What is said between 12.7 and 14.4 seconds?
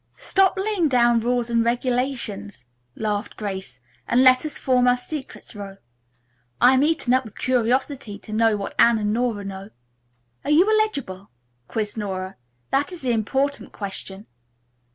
"That is the important question.